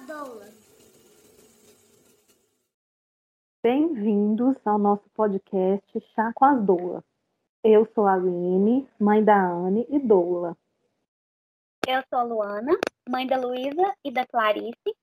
[0.00, 0.54] as doulas.
[3.62, 5.84] Bem-vindos ao nosso podcast
[6.14, 7.04] Chá com as Doulas.
[7.62, 10.56] Eu sou a Aline, mãe da Anne e doula.
[11.86, 12.72] Eu sou a Luana,
[13.08, 14.96] mãe da Luísa e da Clarice,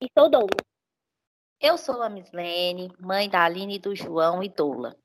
[0.00, 0.48] e sou doula.
[1.60, 4.96] Eu sou a Mislene, mãe da Aline e do João e doula.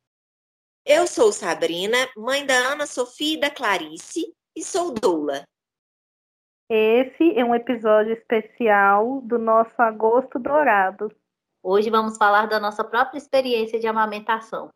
[0.83, 5.45] Eu sou Sabrina, mãe da Ana Sofia e da Clarice, e sou doula.
[6.67, 11.15] Esse é um episódio especial do nosso Agosto Dourado.
[11.61, 14.69] Hoje vamos falar da nossa própria experiência de amamentação.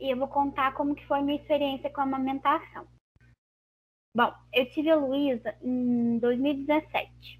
[0.00, 2.86] E eu vou contar como que foi minha experiência com a amamentação.
[4.16, 7.38] Bom, eu tive a Luísa em 2017.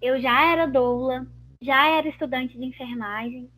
[0.00, 1.26] Eu já era doula,
[1.60, 3.50] já era estudante de enfermagem,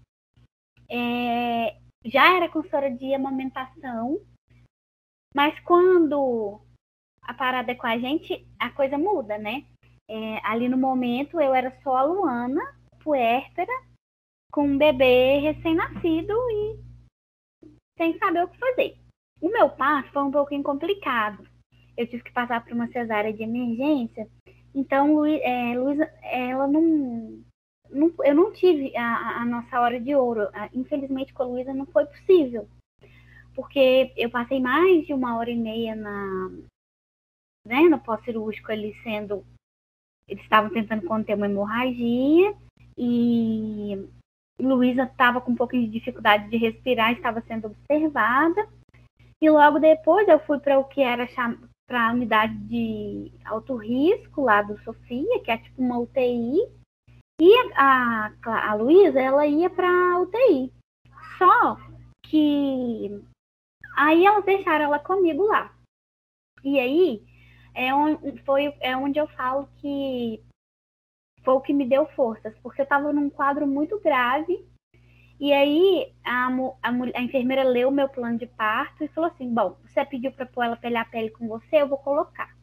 [0.88, 4.18] é, já era consultora de amamentação,
[5.34, 6.62] mas quando
[7.24, 9.64] a parada é com a gente, a coisa muda, né?
[10.08, 12.62] É, ali no momento eu era só a Luana,
[13.02, 13.72] puérpera,
[14.52, 16.78] com um bebê recém-nascido e
[17.98, 18.96] sem saber o que fazer.
[19.40, 21.46] O meu parto foi um pouquinho complicado.
[21.96, 24.28] Eu tive que passar por uma cesárea de emergência,
[24.74, 27.42] então é, Luísa, ela não,
[27.90, 30.48] não, Eu não tive a, a nossa hora de ouro.
[30.74, 32.68] Infelizmente com a Luísa não foi possível.
[33.54, 36.50] Porque eu passei mais de uma hora e meia na,
[37.66, 39.44] né, no pós-cirúrgico ali sendo.
[40.28, 42.54] Eles estavam tentando conter uma hemorragia
[42.96, 44.08] e
[44.60, 48.68] Luísa estava com um pouco de dificuldade de respirar, estava sendo observada.
[49.42, 51.26] E logo depois eu fui para o que era
[51.86, 56.60] para a unidade de alto risco lá do Sofia, que é tipo uma UTI.
[57.40, 60.72] E a, a, a Luísa, ela ia para UTI.
[61.36, 61.76] Só
[62.22, 63.22] que
[63.96, 65.74] aí elas deixaram ela comigo lá.
[66.62, 67.22] E aí
[67.74, 70.42] é onde, foi, é onde eu falo que
[71.42, 74.66] foi o que me deu forças, porque eu estava num quadro muito grave.
[75.38, 76.46] E aí a,
[76.82, 80.46] a, a, enfermeira leu meu plano de parto e falou assim: Bom, você pediu para
[80.46, 82.56] pôr ela pelhar a pele com você, eu vou colocar.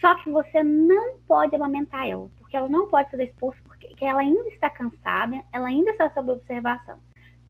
[0.00, 4.20] Só que você não pode amamentar ela, porque ela não pode fazer esforço, porque ela
[4.20, 6.98] ainda está cansada, ela ainda está sob observação.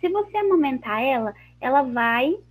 [0.00, 2.42] Se você amamentar ela, ela vai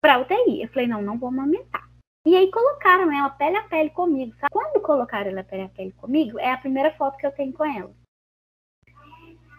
[0.00, 0.62] para UTI.
[0.62, 1.83] Eu falei: Não, não vou amamentar.
[2.26, 4.34] E aí colocaram ela pele a pele comigo.
[4.36, 4.48] Sabe?
[4.50, 7.64] Quando colocaram ela pele a pele comigo, é a primeira foto que eu tenho com
[7.64, 7.94] ela.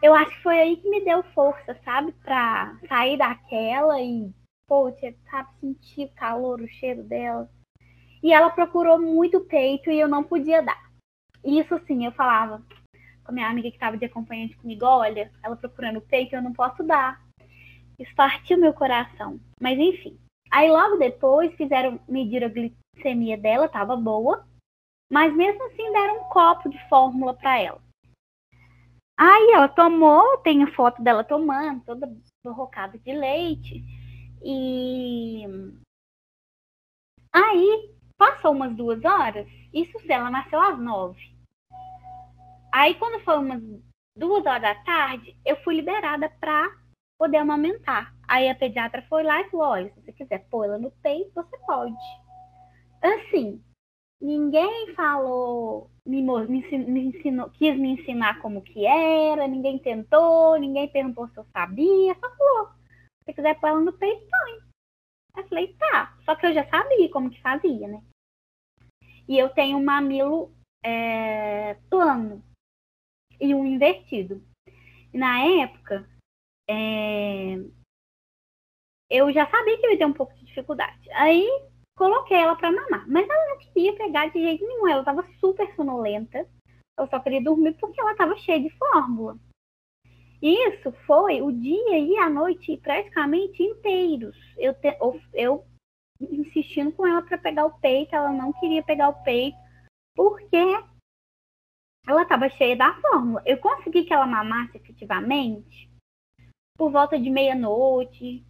[0.02, 2.12] Eu acho que foi aí que me deu força, sabe?
[2.24, 4.32] Pra sair daquela e,
[4.68, 4.92] pô,
[5.30, 7.50] sabe, sentir o calor, o cheiro dela.
[8.22, 10.92] E ela procurou muito peito e eu não podia dar.
[11.44, 12.64] Isso sim, eu falava
[13.24, 16.54] com a minha amiga que estava de acompanhante comigo, olha, ela procurando peito, eu não
[16.54, 17.24] posso dar.
[17.98, 19.40] Isso partiu meu coração.
[19.60, 20.18] Mas enfim,
[20.56, 24.48] Aí logo depois fizeram medir a glicemia dela, estava boa,
[25.12, 27.82] mas mesmo assim deram um copo de fórmula para ela.
[29.18, 32.10] Aí ela tomou, tem a foto dela tomando, toda
[32.42, 33.84] borrocada de leite.
[34.42, 35.44] E
[37.34, 41.36] aí passou umas duas horas, isso ela nasceu às nove.
[42.72, 43.62] Aí quando foi umas
[44.18, 46.74] duas horas da tarde, eu fui liberada para
[47.20, 48.15] poder amamentar.
[48.28, 51.32] Aí a pediatra foi lá e falou: olha, se você quiser pôr ela no peito,
[51.34, 51.96] você pode.
[53.02, 53.64] Assim,
[54.20, 60.88] ninguém falou, me, me, me ensinou, quis me ensinar como que era, ninguém tentou, ninguém
[60.88, 65.44] perguntou se eu sabia, só falou: se você quiser pôr ela no peito, põe.
[65.44, 66.18] Eu falei: tá.
[66.26, 68.02] Só que eu já sabia como que fazia, né?
[69.28, 70.52] E eu tenho um mamilo
[70.84, 72.44] é, plano
[73.40, 74.42] e um invertido.
[75.14, 76.08] E na época,
[76.70, 77.58] é...
[79.16, 81.10] eu já sabia que eu ia ter um pouco de dificuldade.
[81.12, 81.48] Aí
[81.98, 84.88] coloquei ela para mamar, mas ela não queria pegar de jeito nenhum.
[84.88, 86.48] Ela estava super sonolenta.
[86.98, 89.38] Eu só queria dormir porque ela estava cheia de fórmula.
[90.42, 94.38] Isso foi o dia e a noite praticamente inteiros.
[94.58, 94.96] Eu, te,
[95.34, 95.66] eu
[96.22, 99.58] insistindo com ela para pegar o peito, ela não queria pegar o peito,
[100.16, 100.58] porque
[102.08, 103.42] ela estava cheia da fórmula.
[103.46, 105.90] Eu consegui que ela mamasse efetivamente
[106.78, 108.46] por volta de meia-noite,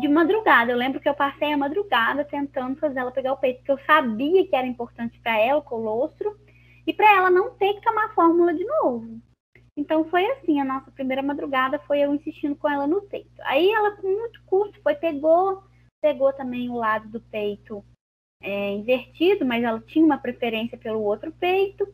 [0.00, 0.70] de madrugada.
[0.70, 3.86] Eu lembro que eu passei a madrugada tentando fazer ela pegar o peito, porque eu
[3.86, 6.38] sabia que era importante para ela o colostro
[6.86, 9.20] e para ela não ter que tomar fórmula de novo.
[9.76, 13.30] Então foi assim, a nossa primeira madrugada foi eu insistindo com ela no peito.
[13.42, 15.62] Aí ela com muito custo foi pegou,
[16.02, 17.84] pegou também o lado do peito
[18.42, 21.86] é, invertido, mas ela tinha uma preferência pelo outro peito.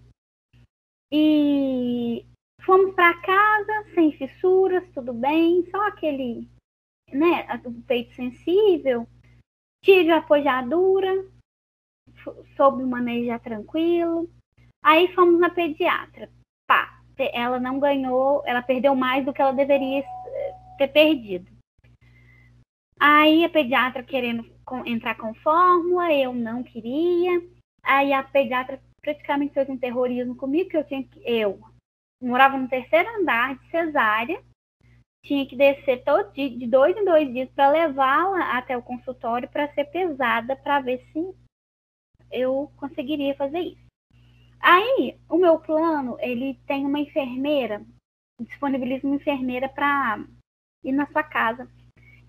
[1.12, 2.24] E
[2.64, 6.48] Fomos para casa sem fissuras, tudo bem, só aquele,
[7.14, 9.06] né, o peito sensível.
[9.82, 11.24] Tive a apoiadura,
[12.56, 14.30] soube manejar tranquilo.
[14.82, 16.30] Aí fomos na pediatra.
[16.66, 17.00] Pá,
[17.32, 21.50] ela não ganhou, ela perdeu mais do que ela deveria eh, ter perdido.
[22.98, 24.44] Aí a pediatra querendo
[24.86, 27.42] entrar com fórmula, eu não queria.
[27.82, 31.20] Aí a pediatra praticamente fez um terrorismo comigo, que eu tinha que.
[31.24, 31.60] Eu
[32.20, 34.42] morava no terceiro andar de cesárea,
[35.24, 39.48] tinha que descer todo dia, de dois em dois dias para levá-la até o consultório
[39.48, 41.34] para ser pesada para ver se
[42.30, 43.84] eu conseguiria fazer isso.
[44.60, 47.82] Aí, o meu plano, ele tem uma enfermeira,
[48.40, 50.24] disponibiliza uma enfermeira para
[50.82, 51.68] ir na sua casa.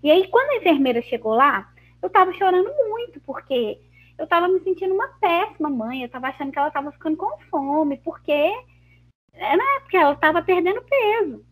[0.02, 1.72] E aí, quando a enfermeira chegou lá,
[2.02, 3.80] eu tava chorando muito, porque
[4.18, 7.38] eu tava me sentindo uma péssima mãe, eu tava achando que ela tava ficando com
[7.50, 8.50] fome, porque,
[9.32, 11.44] né, porque ela tava perdendo peso.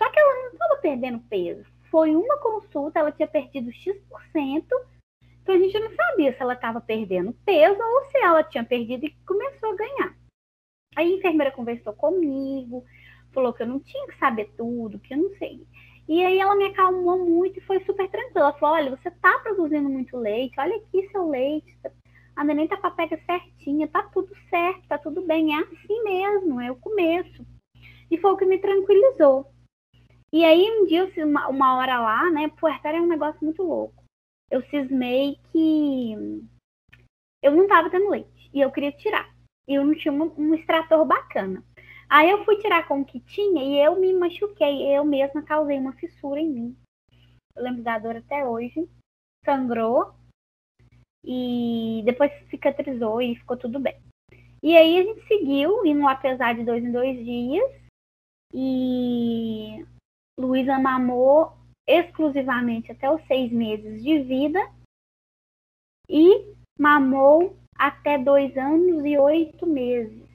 [0.00, 1.64] Só que ela não tava perdendo peso.
[1.90, 4.64] Foi uma consulta, ela tinha perdido X%,
[5.42, 9.04] então a gente não sabia se ela estava perdendo peso ou se ela tinha perdido
[9.04, 10.16] e começou a ganhar.
[10.96, 12.84] Aí a enfermeira conversou comigo,
[13.32, 15.66] falou que eu não tinha que saber tudo, que eu não sei.
[16.08, 18.46] E aí ela me acalmou muito e foi super tranquila.
[18.46, 21.76] Ela falou, olha, você tá produzindo muito leite, olha aqui seu leite,
[22.34, 26.02] a neném tá com a pega certinha, tá tudo certo, tá tudo bem, é assim
[26.04, 27.44] mesmo, é o começo.
[28.10, 29.52] E foi o que me tranquilizou.
[30.32, 34.04] E aí um dia, uma, uma hora lá, né, puerpério é um negócio muito louco.
[34.50, 36.14] Eu cismei que
[37.42, 39.34] eu não tava tendo leite e eu queria tirar.
[39.66, 41.64] E eu não tinha um, um extrator bacana.
[42.08, 44.96] Aí eu fui tirar com o que tinha e eu me machuquei.
[44.96, 46.76] Eu mesma causei uma fissura em mim.
[47.54, 48.88] Eu lembro da dor até hoje.
[49.44, 50.12] Sangrou.
[51.24, 53.96] E depois cicatrizou e ficou tudo bem.
[54.62, 57.80] E aí a gente seguiu, indo lá pesar de dois em dois dias.
[58.52, 59.86] E
[60.40, 61.52] Luísa mamou
[61.86, 64.60] exclusivamente até os seis meses de vida.
[66.08, 70.28] E mamou até dois anos e oito meses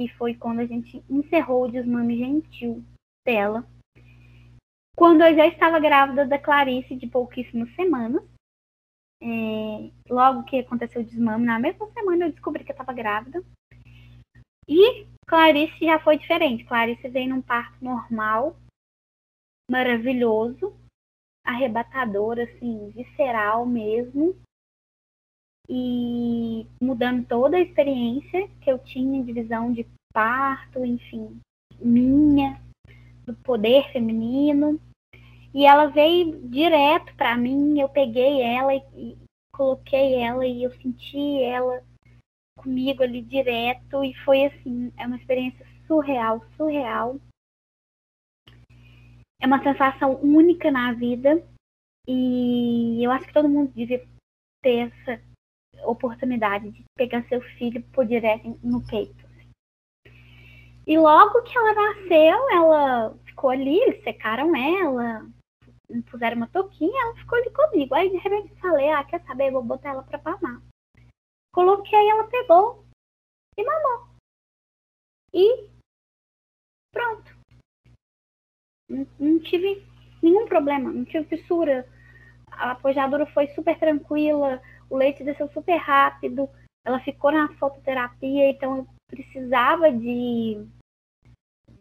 [0.00, 2.84] que foi quando a gente encerrou o desmame gentil
[3.24, 3.64] dela.
[4.96, 8.22] Quando eu já estava grávida da Clarice de pouquíssimas semanas.
[9.22, 13.42] É, logo que aconteceu o desmame, na mesma semana eu descobri que eu estava grávida.
[14.68, 16.64] E Clarice já foi diferente.
[16.64, 18.56] Clarice veio num parto normal,
[19.70, 20.74] maravilhoso,
[21.44, 24.36] arrebatador, assim, visceral mesmo
[25.68, 31.40] e mudando toda a experiência que eu tinha de visão de parto, enfim,
[31.80, 32.60] minha,
[33.26, 34.80] do poder feminino.
[35.52, 39.18] E ela veio direto para mim, eu peguei ela e, e
[39.54, 41.82] coloquei ela e eu senti ela
[42.58, 47.20] comigo ali direto e foi assim, é uma experiência surreal, surreal.
[49.44, 51.46] É uma sensação única na vida
[52.08, 54.02] e eu acho que todo mundo devia
[54.62, 55.22] ter essa
[55.84, 59.22] oportunidade de pegar seu filho por direto no peito.
[60.86, 65.30] E logo que ela nasceu, ela ficou ali, eles secaram ela,
[66.10, 67.94] puseram uma touquinha, ela ficou ali comigo.
[67.94, 70.62] Aí de repente falei, ah, quer saber, vou botar ela pra mamar.
[71.52, 72.82] Coloquei, ela pegou
[73.58, 74.08] e mamou.
[75.34, 75.68] E
[76.90, 77.33] pronto.
[78.94, 79.84] Não, não tive
[80.22, 81.86] nenhum problema, não tive fissura.
[82.50, 86.48] A apojadura foi super tranquila, o leite desceu super rápido,
[86.86, 90.64] ela ficou na fototerapia, então eu precisava de,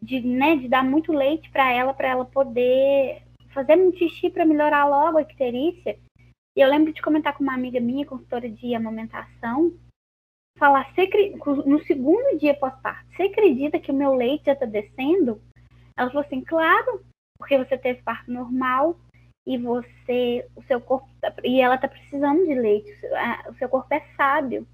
[0.01, 3.22] de, né, de dar muito leite para ela, para ela poder
[3.53, 5.98] fazer um xixi para melhorar logo a icterícia.
[6.55, 9.74] E eu lembro de comentar com uma amiga minha, consultora de amamentação,
[10.58, 10.91] falar,
[11.65, 15.41] no segundo dia pós-parto, você acredita que o meu leite já está descendo?
[15.96, 17.04] Ela falou assim, claro,
[17.38, 18.98] porque você teve parto normal,
[19.46, 22.90] e você, o seu corpo, tá, e ela tá precisando de leite,
[23.50, 24.66] o seu corpo é sábio.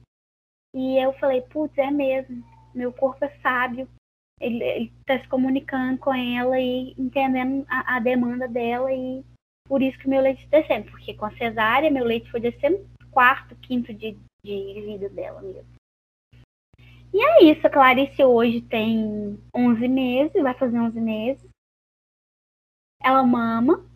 [0.73, 2.43] E eu falei, putz, é mesmo,
[2.75, 3.89] meu corpo é sábio,
[4.39, 9.23] ele, ele tá se comunicando com ela e entendendo a, a, demanda dela e
[9.67, 12.87] por isso que meu leite tá descendo, porque com a cesárea meu leite foi descendo
[13.11, 15.78] quarto, quinto de, de vida dela mesmo.
[17.13, 21.49] E é isso, a Clarice hoje tem 11 meses, vai fazer 11 meses.
[23.01, 23.89] Ela mama,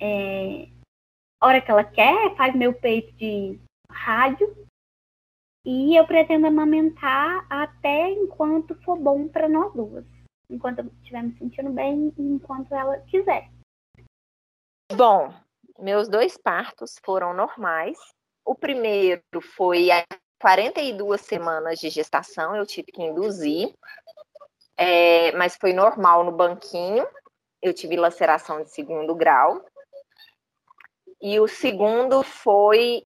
[0.00, 0.68] é,
[1.40, 4.66] hora que ela quer, faz meu peito de rádio.
[5.64, 10.06] E eu pretendo amamentar até enquanto for bom para nós duas.
[10.50, 13.50] Enquanto eu estiver me sentindo bem e enquanto ela quiser.
[14.96, 15.34] Bom,
[15.78, 17.98] meus dois partos foram normais.
[18.44, 20.02] O primeiro foi a
[20.40, 23.74] 42 semanas de gestação, eu tive que induzir.
[24.76, 27.06] É, mas foi normal no banquinho.
[27.60, 29.64] Eu tive laceração de segundo grau.
[31.20, 33.04] E o segundo foi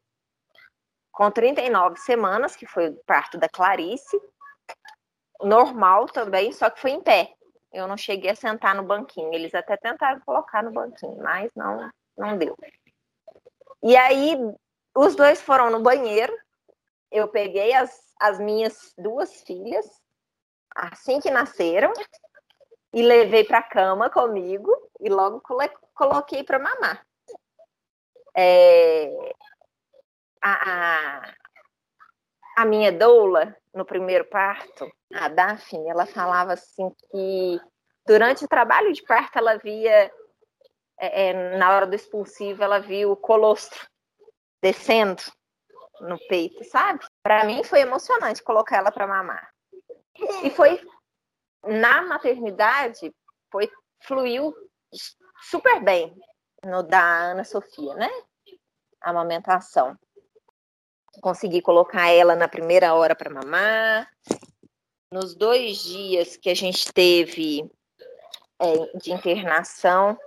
[1.10, 4.20] com 39 semanas, que foi o parto da Clarice.
[5.42, 7.34] normal também, só que foi em pé.
[7.72, 9.32] Eu não cheguei a sentar no banquinho.
[9.32, 12.54] Eles até tentaram colocar no banquinho, mas não, não deu.
[13.82, 14.36] E aí,
[14.94, 16.32] os dois foram no banheiro.
[17.12, 19.86] Eu peguei as, as minhas duas filhas,
[20.74, 21.92] assim que nasceram,
[22.92, 25.42] e levei para a cama comigo e logo
[25.94, 27.06] coloquei para mamar.
[28.34, 29.10] É,
[30.42, 31.34] a,
[32.56, 37.60] a, minha doula, no primeiro parto, a Daphne, ela falava assim que
[38.06, 40.10] durante o trabalho de parto ela via,
[40.98, 43.86] é, é, na hora do expulsivo, ela viu o colostro
[44.62, 45.22] descendo
[46.02, 47.04] no peito, sabe?
[47.22, 49.52] Para mim foi emocionante colocar ela para mamar.
[50.42, 50.80] E foi
[51.64, 53.14] na maternidade,
[53.50, 53.70] foi
[54.02, 54.52] fluiu
[55.48, 56.14] super bem
[56.64, 58.10] no da Ana Sofia, né?
[59.00, 59.96] A amamentação
[61.20, 64.10] consegui colocar ela na primeira hora para mamar.
[65.12, 67.70] Nos dois dias que a gente teve
[68.58, 70.18] é, de internação,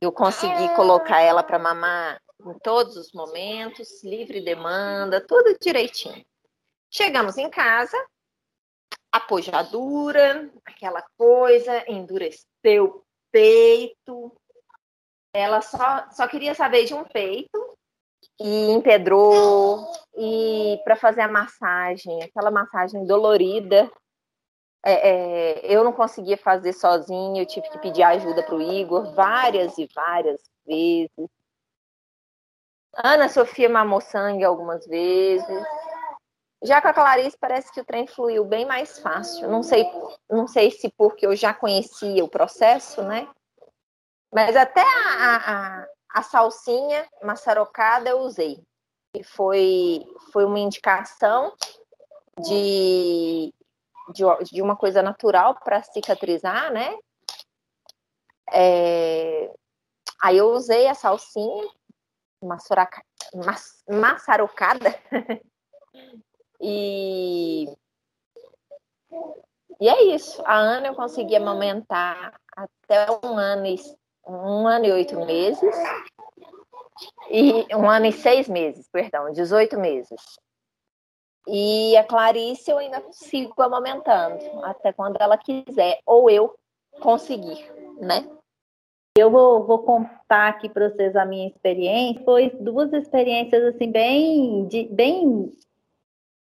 [0.00, 6.24] eu consegui colocar ela para mamar em todos os momentos, livre demanda, tudo direitinho.
[6.90, 7.96] Chegamos em casa,
[9.10, 14.32] apojadura, aquela coisa, endureceu o peito.
[15.34, 17.78] Ela só, só queria saber de um peito
[18.40, 23.90] e empedrou, e para fazer a massagem, aquela massagem dolorida.
[24.84, 29.14] É, é, eu não conseguia fazer sozinha, eu tive que pedir ajuda para o Igor
[29.14, 31.30] várias e várias vezes.
[32.94, 35.64] Ana Sofia mamou sangue algumas vezes.
[36.62, 39.48] Já com a Clarice parece que o trem fluiu bem mais fácil.
[39.48, 39.84] Não sei,
[40.30, 43.28] não sei se porque eu já conhecia o processo, né?
[44.32, 48.62] Mas até a, a, a salsinha maçarocada eu usei.
[49.14, 51.52] E foi, foi uma indicação
[52.40, 53.52] de,
[54.14, 56.96] de, de uma coisa natural para cicatrizar, né?
[58.50, 59.52] É,
[60.22, 61.68] aí eu usei a salsinha
[62.44, 63.02] maçaraca,
[63.34, 64.94] mas, maçarocada
[66.60, 67.66] e
[69.80, 70.40] e é isso.
[70.46, 73.76] A Ana eu consegui amamentar até um ano e
[74.26, 75.76] um ano e oito meses.
[77.28, 80.20] E um ano e seis meses, perdão, 18 meses.
[81.48, 86.56] E a Clarice eu ainda sigo amamentando, até quando ela quiser, ou eu
[87.00, 87.68] conseguir,
[88.00, 88.24] né?
[89.16, 92.24] Eu vou, vou contar aqui para vocês a minha experiência.
[92.24, 95.52] Foi duas experiências assim bem, de, bem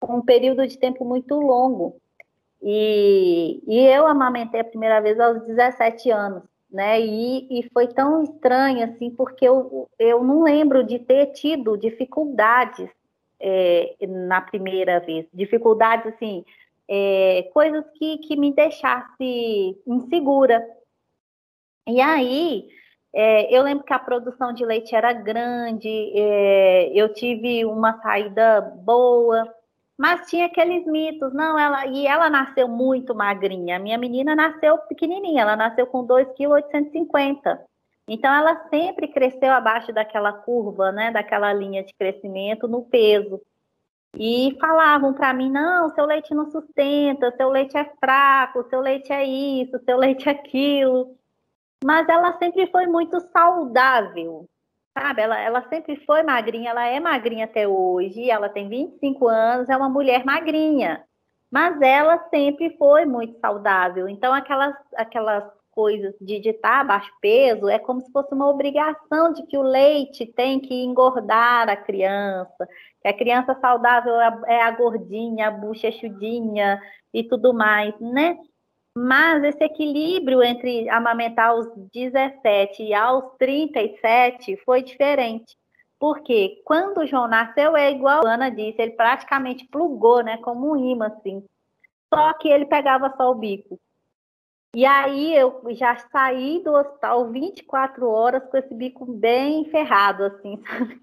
[0.04, 2.00] um período de tempo muito longo.
[2.62, 7.00] E, e eu amamentei a primeira vez aos 17 anos né?
[7.00, 12.90] E, e foi tão estranho assim, porque eu, eu não lembro de ter tido dificuldades
[13.40, 16.44] é, na primeira vez, dificuldades assim,
[16.88, 20.66] é, coisas que, que me deixasse insegura.
[21.88, 22.68] E aí,
[23.14, 28.60] é, eu lembro que a produção de leite era grande, é, eu tive uma saída
[28.62, 29.48] boa,
[29.98, 33.78] mas tinha aqueles mitos, não, ela e ela nasceu muito magrinha.
[33.78, 37.60] A minha menina nasceu pequenininha, ela nasceu com 2,850 kg.
[38.08, 43.42] Então ela sempre cresceu abaixo daquela curva, né, daquela linha de crescimento no peso.
[44.18, 49.12] E falavam para mim: "Não, seu leite não sustenta, seu leite é fraco, seu leite
[49.14, 51.18] é isso, seu leite é aquilo".
[51.84, 54.48] Mas ela sempre foi muito saudável
[54.98, 55.22] sabe?
[55.22, 59.78] Ela, ela sempre foi magrinha, ela é magrinha até hoje, ela tem 25 anos, é
[59.78, 61.04] uma mulher magrinha,
[61.52, 64.10] mas ela sempre foi muito saudável.
[64.10, 69.46] Então, aquelas, aquelas coisas de estar baixo peso é como se fosse uma obrigação de
[69.46, 72.68] que o leite tem que engordar a criança,
[73.02, 76.82] que a criança saudável é, é a gordinha, a bochechudinha
[77.14, 78.38] e tudo mais, né?
[79.00, 85.56] Mas esse equilíbrio entre amamentar aos 17 e aos 37 foi diferente.
[86.00, 90.38] Porque quando o João nasceu, é igual a Ana disse, ele praticamente plugou, né?
[90.38, 91.46] Como um imã, assim.
[92.12, 93.80] Só que ele pegava só o bico.
[94.76, 100.60] E aí eu já saí do hospital 24 horas com esse bico bem ferrado, assim,
[100.66, 101.00] sabe?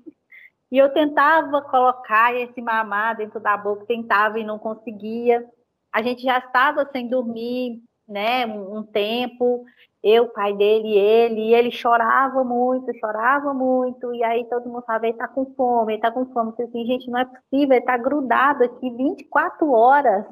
[0.68, 5.48] E eu tentava colocar esse mamar dentro da boca, tentava e não conseguia
[5.94, 9.64] a gente já estava sem dormir, né, um, um tempo,
[10.02, 15.06] eu, pai dele ele, e ele chorava muito, chorava muito, e aí todo mundo falava,
[15.06, 17.86] ele tá com fome, ele tá com fome, eu assim, gente, não é possível, ele
[17.86, 20.26] tá grudado aqui 24 horas.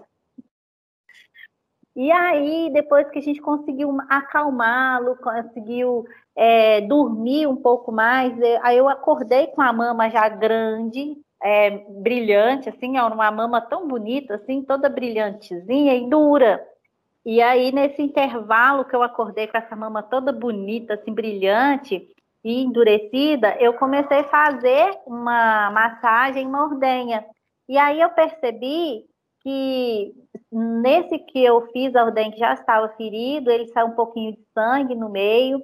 [1.95, 6.04] E aí, depois que a gente conseguiu acalmá-lo, conseguiu
[6.35, 12.68] é, dormir um pouco mais, aí eu acordei com a mama já grande, é, brilhante,
[12.68, 16.64] assim, ó, uma mama tão bonita, assim, toda brilhantezinha e dura.
[17.25, 22.08] E aí, nesse intervalo que eu acordei com essa mama toda bonita, assim, brilhante
[22.44, 27.25] e endurecida, eu comecei a fazer uma massagem mordenha.
[27.68, 29.04] E aí eu percebi
[29.42, 30.12] que
[30.50, 34.42] nesse que eu fiz a ordem que já estava ferido, ele saiu um pouquinho de
[34.54, 35.62] sangue no meio.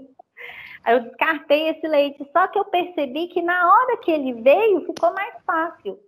[0.85, 4.87] Aí eu descartei esse leite, só que eu percebi que na hora que ele veio,
[4.87, 5.99] ficou mais fácil.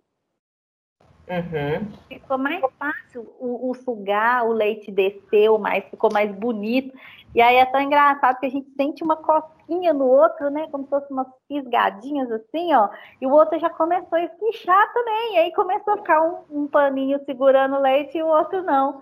[1.31, 1.87] Uhum.
[2.09, 6.93] Ficou mais fácil o, o, sugar, o leite desceu mais, ficou mais bonito.
[7.33, 10.67] E aí é tão engraçado que a gente sente uma cosquinha no outro, né?
[10.69, 12.89] Como se fossem umas fisgadinhas assim, ó.
[13.21, 15.35] E o outro já começou a esquichar também.
[15.35, 19.01] E aí começou a ficar um, um paninho segurando o leite e o outro não.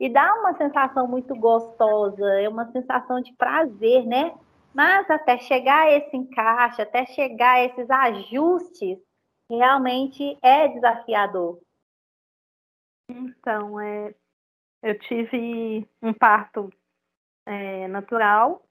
[0.00, 4.32] E dá uma sensação muito gostosa, é uma sensação de prazer, né?
[4.74, 8.98] Mas até chegar a esse encaixe, até chegar a esses ajustes,
[9.48, 11.60] realmente é desafiador.
[13.08, 14.14] Então, é,
[14.82, 16.72] eu tive um parto
[17.44, 18.62] é, natural,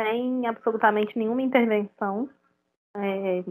[0.00, 2.28] sem absolutamente nenhuma intervenção,
[2.94, 3.44] é,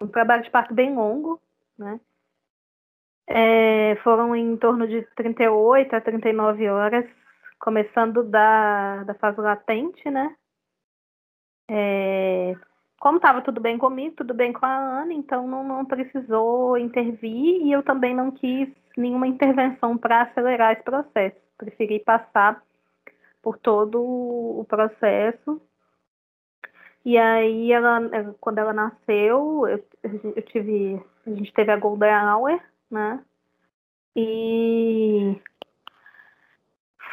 [0.00, 1.40] um trabalho de parto bem longo,
[1.76, 2.00] né?
[3.26, 7.08] É, foram em torno de 38 a 39 horas,
[7.58, 10.36] começando da, da fase latente, né?
[11.74, 12.54] É,
[13.00, 17.62] como estava tudo bem comigo, tudo bem com a Ana, então não, não precisou intervir
[17.62, 21.36] e eu também não quis nenhuma intervenção para acelerar esse processo.
[21.56, 22.62] Preferi passar
[23.40, 25.62] por todo o processo.
[27.06, 28.00] E aí, ela,
[28.38, 29.84] quando ela nasceu, eu,
[30.36, 32.60] eu tive, a gente teve a Golden Hour,
[32.90, 33.18] né?
[34.14, 35.40] E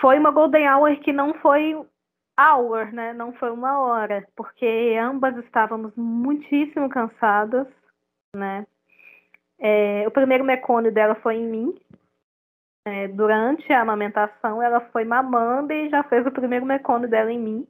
[0.02, 1.82] foi uma Golden Hour que não foi
[2.40, 3.14] hour, né?
[3.14, 7.68] Não foi uma hora, porque ambas estávamos muitíssimo cansadas,
[8.36, 8.66] né?
[9.60, 11.76] É, o primeiro mecônio dela foi em mim.
[12.86, 17.40] É, durante a amamentação, ela foi mamando e já fez o primeiro mecônio dela em
[17.40, 17.68] mim.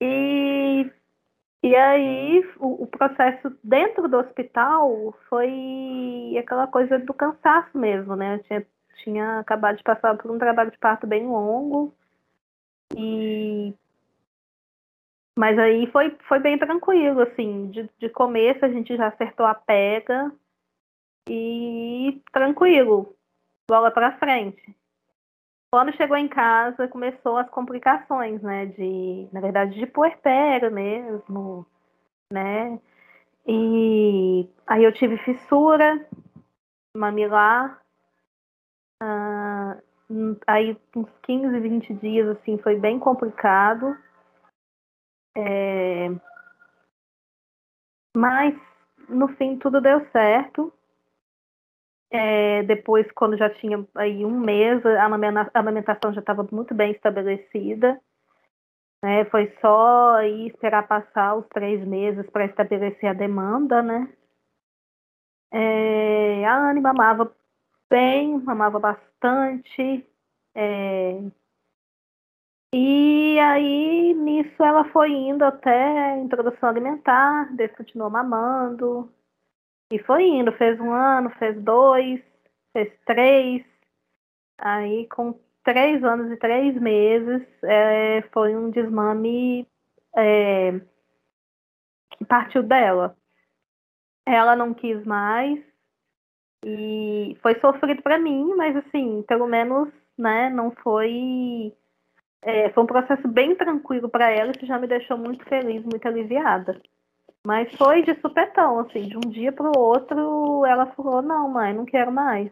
[0.00, 0.90] E,
[1.62, 8.34] e aí, o, o processo dentro do hospital foi aquela coisa do cansaço mesmo, né?
[8.34, 8.66] Eu tinha,
[9.04, 11.94] tinha acabado de passar por um trabalho de parto bem longo
[12.94, 13.74] e
[15.38, 19.54] mas aí foi, foi bem tranquilo, assim, de, de começo a gente já acertou a
[19.54, 20.32] pega
[21.28, 23.14] e tranquilo,
[23.68, 24.74] bola para frente.
[25.70, 31.66] Quando chegou em casa, começou as complicações, né, de, na verdade, de puerpério mesmo,
[32.32, 32.80] né,
[33.46, 36.08] e aí eu tive fissura
[36.96, 37.82] mamilar,
[39.02, 39.76] ah,
[40.46, 43.96] aí uns 15, 20 dias assim foi bem complicado.
[45.36, 46.08] É...
[48.16, 48.54] Mas
[49.08, 50.72] no fim tudo deu certo.
[52.10, 55.04] É, depois, quando já tinha aí um mês, a
[55.54, 58.00] amamentação já estava muito bem estabelecida.
[59.02, 64.08] É, foi só aí esperar passar os três meses para estabelecer a demanda, né?
[65.52, 67.34] É, a Anne mamava
[67.90, 70.06] bem, mamava bastante.
[70.54, 71.20] É...
[72.74, 79.10] E aí, nisso, ela foi indo até introdução alimentar, depois continuou mamando.
[79.90, 82.20] E foi indo, fez um ano, fez dois,
[82.72, 83.64] fez três.
[84.58, 89.66] Aí, com três anos e três meses, é, foi um desmame
[90.16, 90.80] é,
[92.10, 93.16] que partiu dela.
[94.26, 95.60] Ela não quis mais,
[96.68, 101.72] e foi sofrido para mim, mas assim, pelo menos, né, não foi.
[102.42, 106.06] É, foi um processo bem tranquilo para ela, que já me deixou muito feliz, muito
[106.08, 106.80] aliviada.
[107.46, 111.72] Mas foi de supetão, assim, de um dia para o outro, ela falou: não, mãe,
[111.72, 112.50] não quero mais.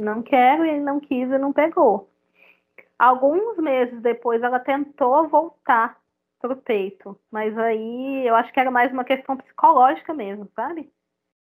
[0.00, 2.08] Não quero, e ele não quis e não pegou.
[2.98, 5.98] Alguns meses depois, ela tentou voltar
[6.40, 10.90] pro peito, mas aí eu acho que era mais uma questão psicológica mesmo, sabe?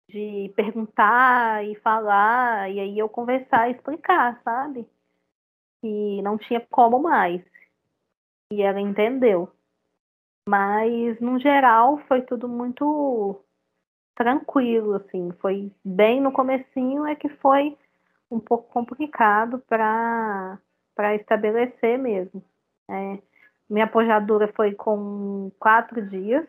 [0.09, 4.88] De perguntar e falar, e aí eu conversar e explicar, sabe?
[5.83, 7.42] Que não tinha como mais.
[8.53, 9.53] E ela entendeu.
[10.49, 13.38] Mas, no geral, foi tudo muito
[14.14, 15.31] tranquilo, assim.
[15.40, 17.77] Foi bem no comecinho é que foi
[18.31, 20.59] um pouco complicado para
[21.14, 22.42] estabelecer mesmo.
[22.90, 23.23] É,
[23.68, 26.47] minha apojadura foi com quatro dias.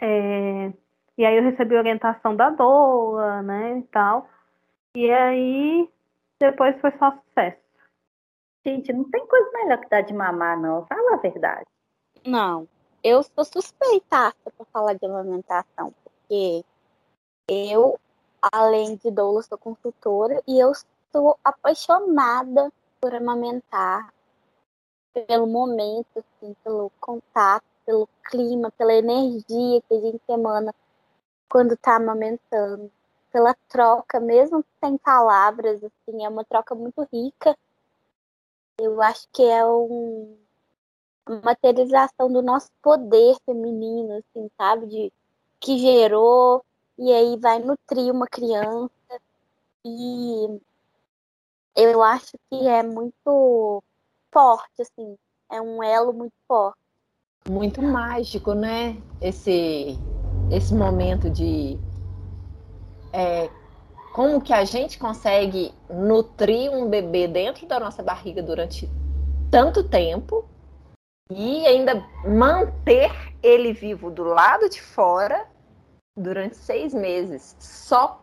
[0.00, 0.72] É,
[1.18, 4.28] e aí eu recebi orientação da doula, né, e tal.
[4.94, 5.90] E aí
[6.38, 7.58] depois foi só sucesso.
[8.66, 10.84] Gente, não tem coisa melhor que dar de mamar, não.
[10.86, 11.66] Fala a verdade.
[12.26, 12.68] Não.
[13.02, 16.64] Eu sou suspeitaça para falar de amamentação, porque
[17.48, 17.98] eu,
[18.52, 20.72] além de doula, sou consultora e eu
[21.12, 24.12] sou apaixonada por amamentar,
[25.28, 30.74] pelo momento, assim, pelo contato, pelo clima, pela energia que a gente emana
[31.48, 32.90] quando está amamentando,
[33.32, 37.56] pela troca, mesmo sem palavras, assim, é uma troca muito rica.
[38.78, 40.36] Eu acho que é um,
[41.26, 44.86] uma materialização do nosso poder feminino, assim, sabe?
[44.86, 45.12] De,
[45.60, 46.64] que gerou
[46.98, 48.90] e aí vai nutrir uma criança.
[49.84, 50.60] E
[51.76, 53.82] eu acho que é muito
[54.32, 55.16] forte, assim,
[55.50, 56.78] é um elo muito forte.
[57.48, 59.00] Muito mágico, né?
[59.20, 59.96] Esse,
[60.50, 61.78] esse momento de
[63.12, 63.48] é,
[64.14, 68.88] como que a gente consegue nutrir um bebê dentro da nossa barriga durante
[69.50, 70.44] tanto tempo
[71.30, 73.10] e ainda manter
[73.42, 75.46] ele vivo do lado de fora
[76.16, 78.22] durante seis meses, só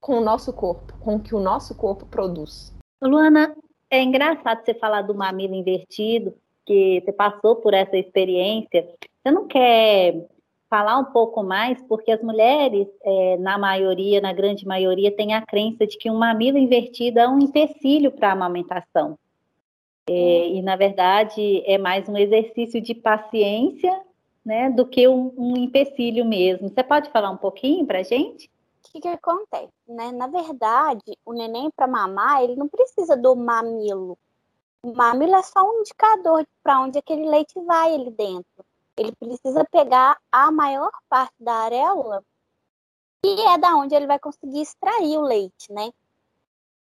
[0.00, 2.74] com o nosso corpo, com o que o nosso corpo produz.
[3.02, 3.54] Luana,
[3.90, 6.34] é engraçado você falar do mamilo invertido,
[6.66, 8.88] que você passou por essa experiência.
[9.22, 10.26] Você não quer
[10.72, 15.44] falar um pouco mais, porque as mulheres, é, na maioria, na grande maioria, têm a
[15.44, 19.18] crença de que um mamilo invertido é um empecilho para a amamentação.
[20.08, 24.00] É, e, na verdade, é mais um exercício de paciência
[24.42, 26.70] né, do que um, um empecilho mesmo.
[26.70, 28.46] Você pode falar um pouquinho para a gente?
[28.46, 29.74] O que, que acontece?
[29.86, 30.10] Né?
[30.10, 34.16] Na verdade, o neném para mamar, ele não precisa do mamilo.
[34.82, 38.64] O mamilo é só um indicador para onde aquele leite vai ali dentro.
[38.96, 42.24] Ele precisa pegar a maior parte da areola,
[43.24, 45.92] e é da onde ele vai conseguir extrair o leite, né?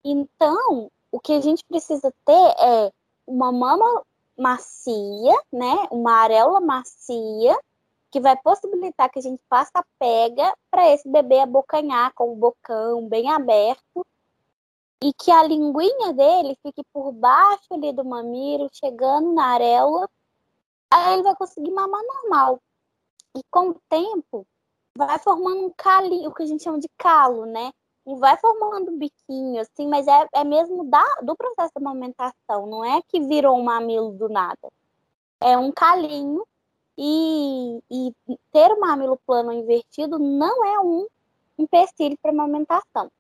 [0.05, 2.93] Então, o que a gente precisa ter é
[3.27, 4.05] uma mama
[4.39, 5.89] macia, né?
[5.91, 7.59] Uma areola macia
[8.11, 12.37] que vai possibilitar que a gente faça a pega para esse bebê abocanhar com o
[12.37, 14.07] bocão bem aberto
[15.03, 20.09] e que a linguinha dele fique por baixo ali do mamilo, chegando na areola,
[20.93, 22.61] aí ele vai conseguir mamar normal.
[23.37, 24.47] E com o tempo,
[24.97, 27.73] vai formando um calinho, o que a gente chama de calo, né?
[28.07, 32.67] e vai formando um biquinho, assim, mas é, é mesmo da, do processo da amamentação,
[32.67, 34.71] não é que virou um mamilo do nada.
[35.41, 36.45] É um calinho
[36.99, 38.13] e, e
[38.53, 41.07] ter o mamilo plano invertido não é um
[41.59, 43.11] empecilho para amamentação.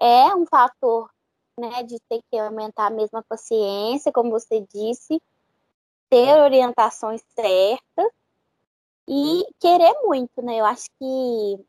[0.00, 1.10] É um fator
[1.58, 5.20] né, de ter que aumentar a mesma paciência, como você disse,
[6.10, 8.10] ter orientações certas
[9.08, 10.60] e querer muito, né?
[10.60, 11.66] Eu acho que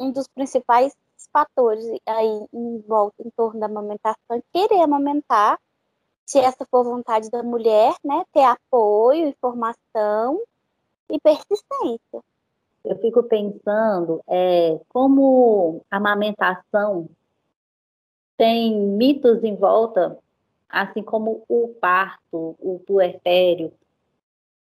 [0.00, 0.96] um dos principais
[1.32, 5.58] fatores aí em volta, em torno da amamentação, querer amamentar,
[6.24, 10.40] se essa for vontade da mulher, né, ter apoio, informação
[11.10, 12.22] e persistência.
[12.84, 17.08] Eu fico pensando é, como a amamentação
[18.36, 20.18] tem mitos em volta,
[20.70, 23.72] assim como o parto, o puerpério,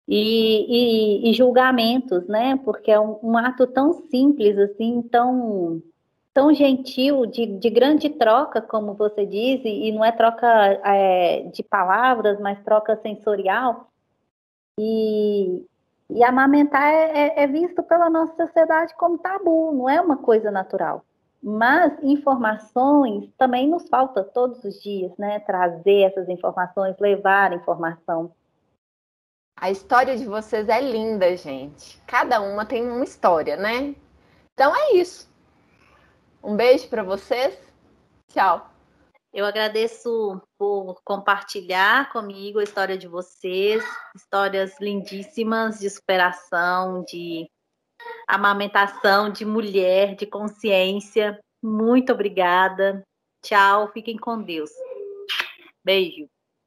[0.08, 2.58] e, e, e julgamentos, né?
[2.64, 5.82] Porque é um, um ato tão simples, assim, tão
[6.36, 10.46] tão gentil, de, de grande troca, como você diz, e, não é troca
[10.84, 13.90] é, de palavras, mas troca sensorial.
[14.78, 15.66] E,
[16.10, 20.52] e amamentar é, é, é visto pela nossa sociedade como tabu, não é uma coisa
[20.52, 21.06] natural.
[21.48, 25.40] Mas informações também nos falta todos os dias, né?
[25.42, 28.34] Trazer essas informações, levar informação.
[29.56, 32.02] A história de vocês é linda, gente.
[32.08, 33.96] Cada uma tem uma história, né?
[34.54, 35.32] Então é isso.
[36.44, 37.56] Um beijo para vocês.
[38.34, 38.68] Tchau.
[39.32, 43.84] Eu agradeço por compartilhar comigo a história de vocês,
[44.16, 47.48] histórias lindíssimas de superação, de
[48.28, 51.40] amamentação, de mulher, de consciência.
[51.62, 53.04] Muito obrigada.
[53.42, 54.72] Tchau, fiquem com Deus.
[55.84, 56.28] Beijo.